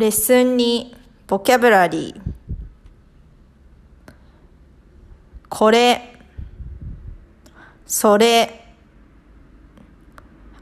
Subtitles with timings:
[0.00, 2.20] レッスン2ボキャブラリー。
[5.50, 6.16] これ
[7.86, 8.64] それ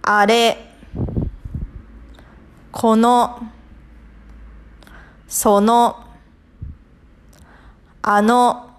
[0.02, 0.56] あれ
[2.72, 3.38] この
[5.28, 6.04] その
[8.02, 8.70] あの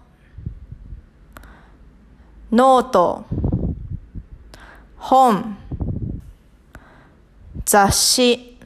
[2.52, 3.24] ノート
[4.98, 5.58] 本
[7.64, 8.59] 雑誌。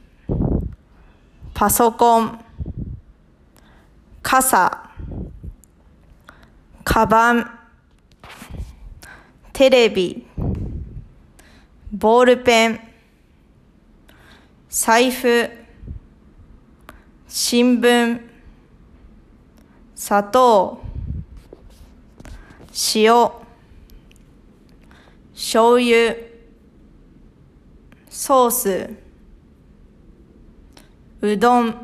[1.54, 2.44] パソコン
[4.20, 4.90] 傘
[6.82, 7.50] カバン
[9.52, 10.26] テレビ
[11.92, 12.80] ボールペン
[14.68, 15.48] 財布
[17.28, 18.20] 新聞
[19.94, 20.82] 砂糖
[22.96, 23.30] 塩
[25.32, 26.16] 醤油
[28.10, 29.03] ソース。
[31.24, 31.74] うどん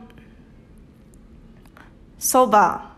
[2.19, 2.91] そば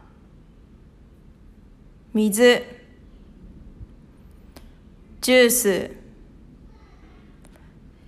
[2.12, 2.65] 水
[5.21, 5.91] ジュース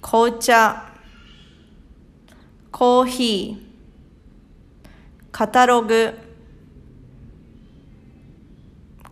[0.02, 0.84] 紅茶
[2.72, 4.90] コーヒー
[5.30, 6.18] カタログ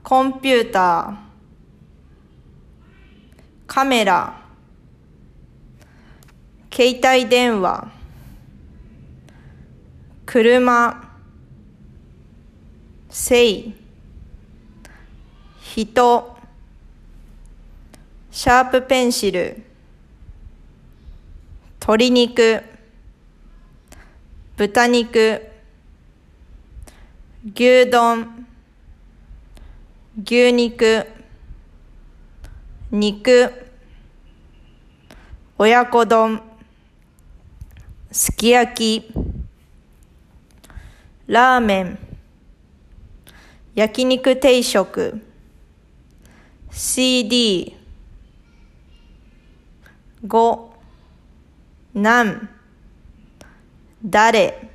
[0.03, 1.17] コンピューター
[3.69, 4.43] カメラ
[6.73, 8.02] 携帯電話。
[10.25, 11.17] 車
[13.11, 13.75] せい
[15.61, 16.37] 人
[18.31, 19.63] シャープペンシル
[21.81, 22.63] 鶏肉
[24.57, 25.43] 豚肉
[27.55, 28.47] 牛丼
[30.25, 31.07] 牛肉
[32.91, 33.53] 肉
[35.59, 36.41] 親子丼
[38.11, 39.22] すき焼き。
[41.27, 41.99] ラーメン。
[43.75, 45.23] 焼肉定食。
[46.71, 47.77] CD
[50.27, 50.69] 5
[51.95, 52.49] 何
[54.05, 54.72] 誰。